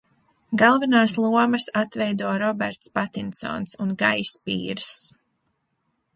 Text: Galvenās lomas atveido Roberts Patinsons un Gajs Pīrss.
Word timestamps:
Galvenās 0.59 1.13
lomas 1.23 1.67
atveido 1.81 2.31
Roberts 2.45 2.91
Patinsons 2.97 3.79
un 3.87 3.93
Gajs 4.03 4.35
Pīrss. 4.49 4.91